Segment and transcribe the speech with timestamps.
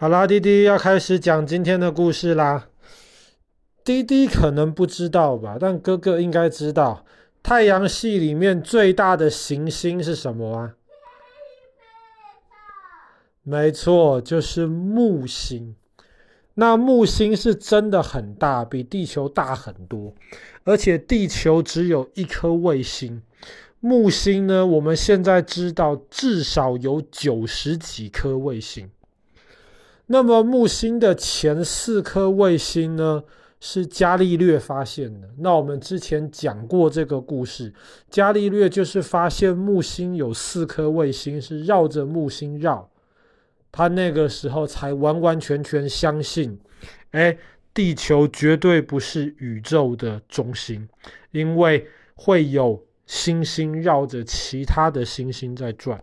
[0.00, 2.68] 好啦，滴滴要开始讲今天的故事啦。
[3.82, 7.04] 滴滴可能不知道吧，但哥哥应该知道，
[7.42, 10.74] 太阳系里面最大的行星是什么啊？
[13.42, 15.74] 没错，就是木星。
[16.54, 20.14] 那木星是真的很大，比地球大很多，
[20.62, 23.20] 而且地球只有一颗卫星。
[23.80, 28.88] 木星呢，我们现在知道至少有九十几颗卫星。
[30.08, 33.22] 那么木星的前四颗卫星呢，
[33.60, 35.28] 是伽利略发现的。
[35.38, 37.72] 那我们之前讲过这个故事，
[38.10, 42.88] 伽利略就是发现木星有四颗卫星是绕着木星绕，
[43.70, 46.58] 他那个时候才完完全全相信，
[47.10, 47.36] 哎，
[47.74, 50.88] 地球绝对不是宇宙的中心，
[51.32, 56.02] 因为会有星星绕着其他的星星在转。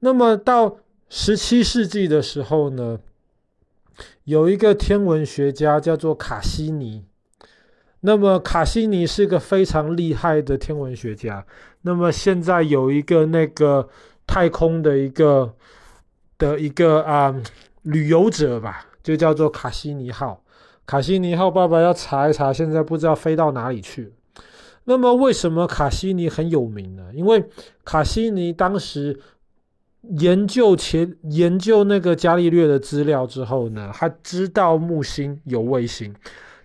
[0.00, 0.76] 那么到
[1.10, 2.98] 十七世纪的时候呢，
[4.24, 7.06] 有一个天文学家叫做卡西尼。
[8.00, 11.46] 那么卡西尼是个非常厉害的天文学家。
[11.82, 13.88] 那么现在有一个那个
[14.26, 15.54] 太空的一个
[16.36, 17.34] 的一个啊、
[17.82, 20.44] 旅游者吧，就叫做卡西尼号。
[20.84, 24.12] 卡西尼号爸爸要查一查，现在不知道飞到哪里去。
[24.84, 27.10] 那么为什么卡西尼很有名呢？
[27.14, 27.48] 因为
[27.82, 29.18] 卡西尼当时。
[30.16, 36.14] 研究前研究那个伽利略的资料之后呢，他知道木星有卫星，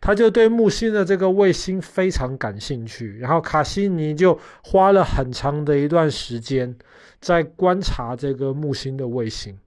[0.00, 3.18] 他就对木星的这个卫星非常感兴趣。
[3.18, 6.76] 然后卡西尼就花了很长的一段时间
[7.20, 9.58] 在观察这个木星的卫星，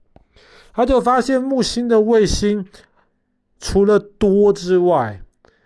[0.72, 2.64] 他就发现木星的卫星
[3.58, 5.20] 除了多之外，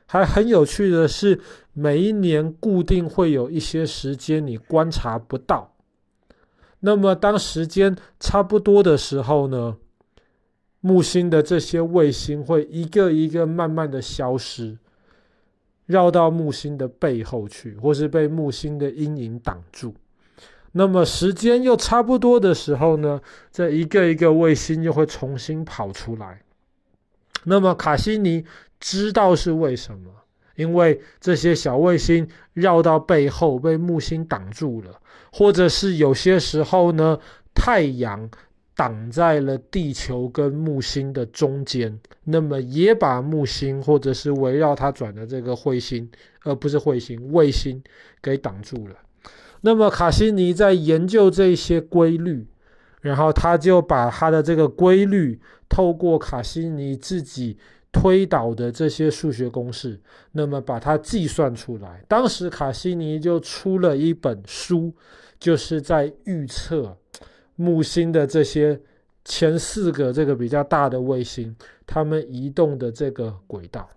[0.06, 1.40] 还很有趣的是，
[1.74, 5.74] 每一年固定会有一些时间你观察不到。
[6.80, 9.76] 那么，当时间差不多的时候呢，
[10.80, 14.78] 木星的这些卫星会一个一个慢慢的消失，
[15.86, 19.94] 绕到木星的背后去，或是被木星的阴影挡住。
[20.72, 26.42] 那么，时间又差不多的时候呢，这一个一个卫星又会重新跑出来。
[27.44, 28.44] 那么，卡西尼
[28.78, 30.12] 知道是为什么。
[30.54, 35.00] 因为这些小卫星绕到背后被木星挡住了，
[35.32, 37.18] 或者是有些时候呢，
[37.54, 38.30] 太阳
[38.74, 46.08] 挡在了地球跟木星的中间，那么也把木星或者是围绕它转的这个彗星，
[46.44, 47.82] 而不是彗星，卫星
[48.22, 48.94] 给挡住了。
[49.60, 52.46] 那么卡西尼在研究这些规律，
[53.00, 57.56] 然后他就把他的这个规律透过卡西尼自己。
[57.90, 59.98] 推导的这些数学公式，
[60.32, 62.04] 那么把它计算出来。
[62.06, 64.92] 当时卡西尼就出了一本书，
[65.38, 66.96] 就是在预测
[67.56, 68.78] 木星的这些
[69.24, 71.56] 前四个这个比较大的卫星，
[71.86, 73.88] 它们移动的这个轨道。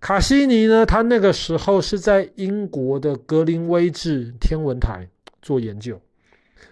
[0.00, 5.08] 卡西尼呢，他那个时候是在英国的格林威治天文台
[5.42, 6.00] 做研究。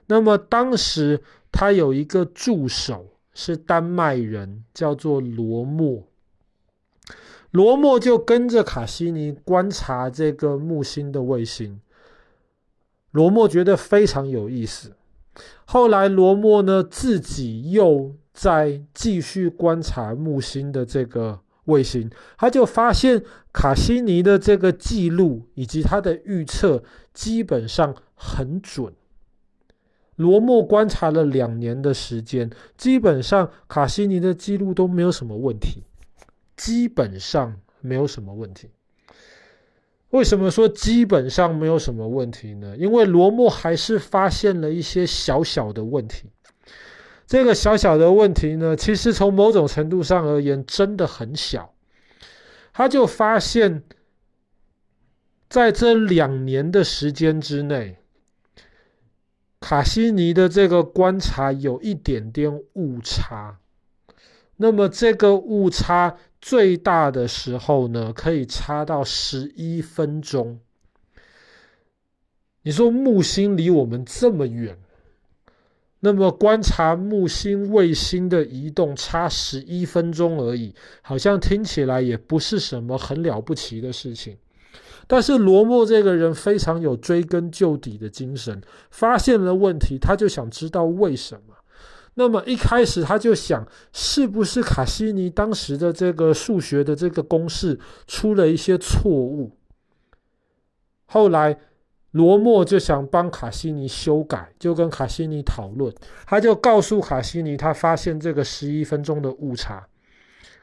[0.06, 1.20] 那么当时
[1.50, 6.06] 他有一个助手是丹麦人，叫做罗默。
[7.54, 11.80] 罗默就跟着卡西尼观察这个木星的卫星，
[13.12, 14.96] 罗默觉得非常有意思。
[15.64, 23.22] 后来罗默呢，自己又在继续观察木星的这个卫星，他就发现
[23.52, 26.82] 卡西尼的这个记录以及他的预测
[27.12, 28.92] 基本上很准。
[30.16, 35.84] 罗默观察了两年的时间，基本上卡西尼的记录都没有什么问题。
[36.56, 38.70] 基本上没有什么问题。
[40.10, 42.76] 为什么说基本上没有什么问题呢？
[42.76, 46.30] 因为罗默还是发现了一些小小的问题。
[47.26, 51.74] 这个小小的问题呢，其实从某种程度上而言真的很小。
[52.72, 53.82] 他就发现，
[55.48, 57.98] 在这两年的时间之内，
[59.58, 63.58] 卡西尼的这个观察有一点点误差。
[64.58, 66.16] 那么这个误差。
[66.44, 70.60] 最大的时候呢，可以差到十一分钟。
[72.60, 74.76] 你说木星离我们这么远，
[76.00, 84.36] 那么观察木星卫星的移动差十一分钟而已，好像听起来也不是什么很了不起的事情。
[85.06, 91.54] 但是罗默这个人非常有追根究底的精神，发现了问题，他就想知道为什么。
[92.14, 99.56] 那么一开始他就想，是不是卡西尼当时的这个数学的这个公式出了一些错误？
[101.06, 101.58] 后来
[102.12, 105.92] 罗默就想帮卡西尼修改，就跟卡西尼讨论，
[106.26, 109.86] 他就告诉卡西尼，他发现这个十一分钟的误差。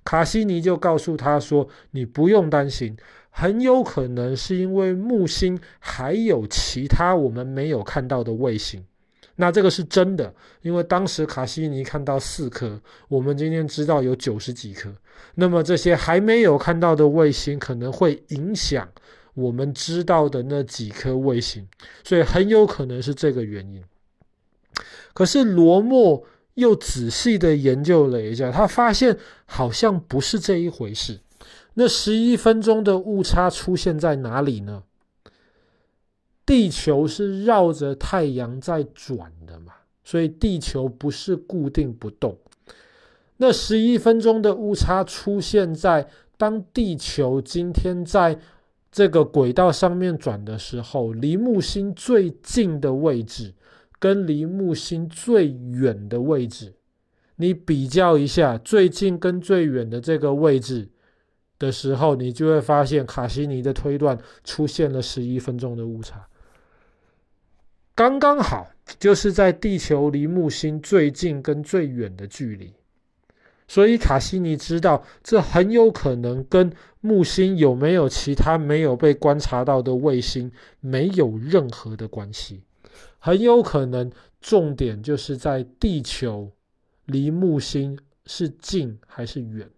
[0.04, 2.98] 卡西尼就告诉他说：“你不用担心，
[3.30, 8.84] 很有可能是因为木星还有其他我们没有看到的卫星。
[9.36, 14.94] 那这个是真的，因为当时卡西尼看到四颗，我们今天知道有九十几颗。
[15.36, 18.88] 那么这些还没有看到的卫星可能会影响。”
[19.34, 21.66] 我们知道的那几颗卫星，
[22.04, 23.82] 所以很有可能是这个原因。
[25.14, 26.22] 可是罗默
[26.56, 31.22] 又仔细的研究了一下，他发现好像不是这一回事。
[31.76, 34.84] 那十一分钟的误差出现在哪里呢？
[36.46, 39.74] 地球是绕着太阳在转的嘛，
[40.04, 42.38] 所以地球不是固定不动。
[43.38, 46.08] 那十一分钟的误差出现在
[46.38, 48.40] 当地球今天在
[48.92, 53.54] 这个轨道上面转的时候，离木星最近的位置
[54.00, 56.74] 跟离木星最远的位置，
[57.38, 60.90] 你比较一下最近跟最远的这个位置
[61.62, 66.28] 的时候，你就会发现卡西尼的推断出现了十一分钟的误差，
[67.94, 72.74] 刚刚好就是在地球离木星最近跟最远的距离。
[73.68, 82.64] 所以卡西尼知道，这很有可能跟木星有没有其他没有被观察到的卫星没有任何的关系，
[83.20, 84.12] 很有可能
[84.42, 86.52] 重点就是在地球
[87.06, 89.70] 离木星是近还是远。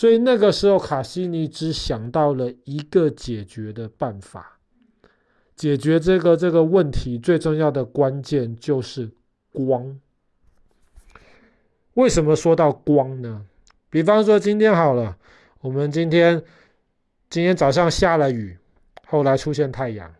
[0.00, 4.58] 所以那个时候，卡西尼只想到了一个解决的办法，
[5.54, 9.10] 解决这个这个问题最重要的关键就是
[9.52, 10.00] 光。
[11.92, 13.44] 为什么说到光呢？
[13.90, 15.18] 比方说今天好了，
[15.60, 16.42] 我们今天
[17.28, 18.56] 今天早上下了雨，
[19.06, 20.10] 后来出现太阳，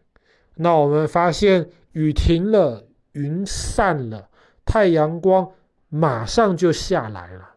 [0.56, 4.28] 那我们发现雨停了，云散了，
[4.66, 5.50] 太阳光
[5.88, 7.54] 马上就下来了，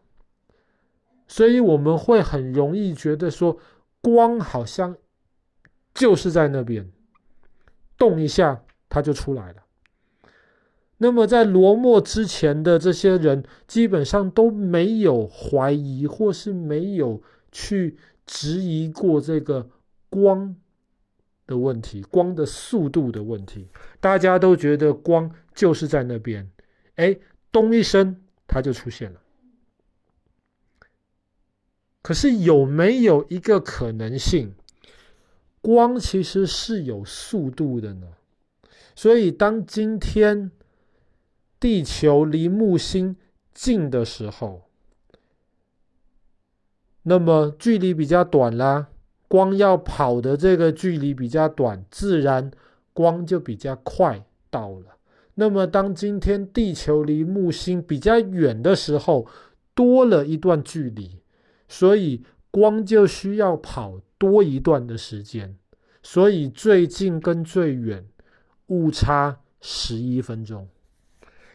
[1.34, 3.58] 所以我们会很容易觉得说，
[4.00, 4.96] 光好像
[5.92, 6.88] 就是在那边，
[7.98, 9.64] 动一下它就出来了。
[10.98, 17.20] 那么，在罗默之前的这些人，基本上都没有怀疑，或是没有
[17.50, 19.68] 去质疑过这个
[20.08, 20.54] 光
[21.48, 23.68] 的问题，光的速度的问题。
[23.98, 26.48] 大家都觉得光就是在那边，
[26.94, 27.18] 哎，
[27.50, 29.20] 咚一声，它就出现了。
[32.04, 34.54] 可是有没有一个可能性，
[35.62, 38.08] 光其实是有速度的呢？
[38.94, 40.50] 所以，当今天
[41.58, 43.16] 地球离木星
[43.54, 44.64] 近的时候，
[47.04, 48.88] 那么距离比较短啦，
[49.26, 52.50] 光要跑的这个距离比较短，自然
[52.92, 54.98] 光就比较快到了。
[55.36, 59.26] 那么当今天地球离木星比较远的时候，
[59.74, 61.18] 多了一段距离，
[61.76, 62.22] 所以
[62.52, 65.56] 光就需要跑多一段的时间，
[66.04, 68.06] 所以最近跟最远
[68.68, 70.68] 误差十一分钟。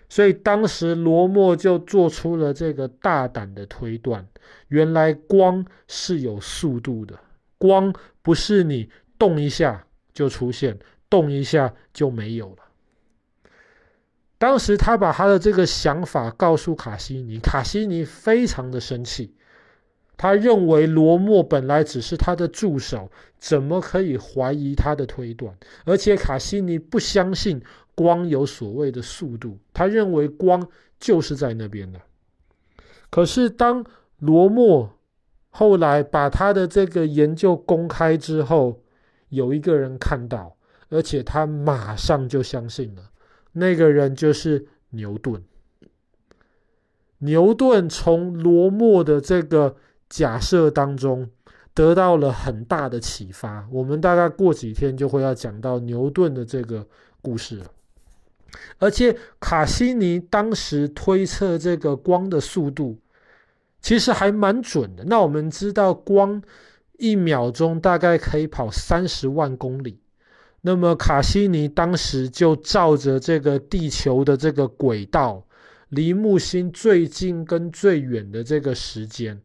[0.10, 4.28] 所以当时罗默就做出了这个大胆的推断：
[4.68, 7.18] 原来光是有速度的，
[7.58, 10.78] 光不是你动一下就出现，
[11.10, 12.64] 动一下就没有了。
[14.38, 19.34] 当时他把他的这个想法告诉卡西尼，卡西尼非常的生气，
[20.20, 23.10] 他认为罗默本来只是他的助手，
[23.40, 25.58] 怎么可以怀疑他的推断？
[25.86, 27.64] 而且卡西尼不相信。
[27.96, 30.66] 光有所谓的速度，他认为光
[31.02, 32.00] 就是在那边的。
[33.10, 33.84] 可是当
[34.20, 34.98] 罗默
[35.50, 38.80] 后来把他的这个研究公开之后，
[39.28, 40.56] 有一个人看到，
[40.88, 43.12] 而且他马上就相信了。
[43.52, 45.44] 那个人就是牛顿。
[47.18, 49.76] 牛顿从罗默的这个
[50.10, 51.30] 假设当中
[51.74, 53.68] 得到了很大的启发。
[53.72, 56.86] 我们大概过几天就会要讲到牛顿的这个
[57.22, 57.66] 故事了。
[58.80, 62.98] 而且卡西尼当时推测这个光的速度，
[63.80, 65.04] 其实还蛮准的。
[65.06, 66.42] 那我们知道光
[66.98, 70.00] 一秒钟大概可以跑三十万公里，
[70.62, 75.46] 那么卡西尼当时就照着这个地球的这个轨道，
[75.90, 79.40] 离木星最近跟最远的这个时间，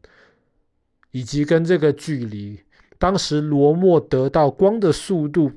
[1.15, 2.59] 以及跟这个距离，
[2.97, 5.49] 当时罗默得到光的速度。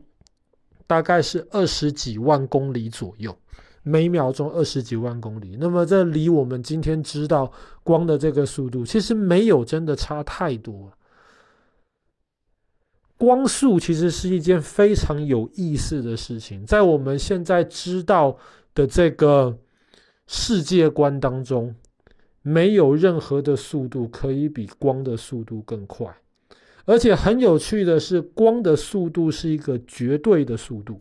[0.86, 3.36] 大概是二十几万公里左右，
[3.82, 5.54] 每秒钟二十几万公里。
[5.60, 10.90] 那么这离我们今天知道光的这个速度，其实没有真的差太多。
[13.18, 18.38] 光速其实是一件非常有意思的事情，在我们现在知道
[18.74, 19.58] 的这个
[20.26, 21.74] 世界观当中，
[22.42, 26.06] 没有任何的速度可以比光的速度更快。
[26.84, 31.00] 而且很有趣的是，光的速度是一个绝对的速度。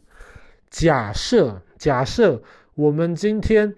[0.69, 2.43] 假设，假设
[2.75, 3.73] 我们今天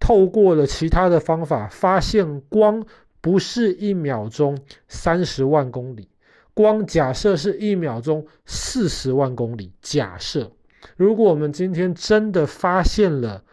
[0.00, 2.84] 透过了其他的方法，发现光
[3.20, 6.08] 不是一秒钟三十万公里。
[6.54, 9.72] 光假设是一秒钟四十万公里。
[9.80, 10.50] 假设，
[10.96, 13.44] 如果我们今天真的发现了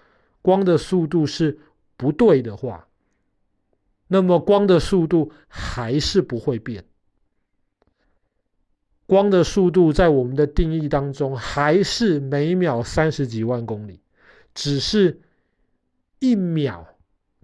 [0.42, 1.60] 光的速度是
[1.96, 2.88] 不对的话，
[4.12, 6.84] 那么光的速度还是不会变。
[9.06, 14.02] 光的速度在我们的定义当中还是每秒三十几万公里，
[14.54, 15.22] 只是
[16.20, 16.86] 一秒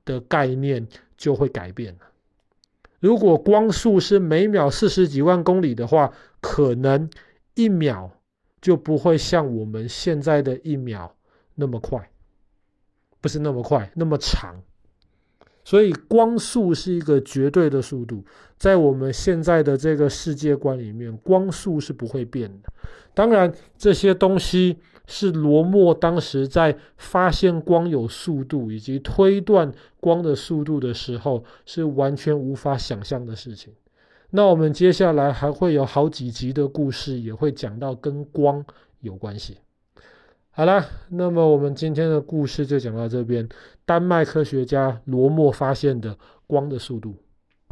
[0.04, 2.00] 的概念就会改变了。
[3.00, 7.10] 如果光速是每秒四十几万公里的话，可能
[7.54, 8.12] 一秒
[8.62, 11.16] 就不会像我们现在的一秒
[11.54, 12.10] 那么快，
[13.22, 14.64] 不是那么快，那么长。
[15.66, 18.24] 所以光速是一个绝对的速度，
[18.58, 22.72] 在我们现在的这个世界观里面，光速是不会变的。
[23.14, 24.78] 当然，这些东西。
[25.08, 33.72] 是罗默当时在发现光有速度以及推断光的速度的时候，是完全无法想象的事情。
[34.32, 38.66] 那我们接下来还会有好几集的故事，也会讲到跟光
[39.02, 39.60] 有关系。
[40.58, 43.46] 好了，那么我们今天的故事就讲到这边。
[43.84, 47.14] 丹麦科学家罗默发现的光的速度。